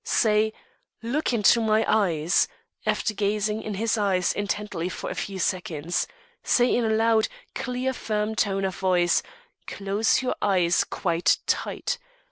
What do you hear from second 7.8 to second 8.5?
firm